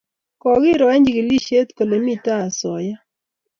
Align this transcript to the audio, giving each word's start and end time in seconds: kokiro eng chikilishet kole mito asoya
kokiro 0.41 0.85
eng 0.93 1.05
chikilishet 1.05 1.67
kole 1.77 1.97
mito 2.05 2.31
asoya 2.45 2.97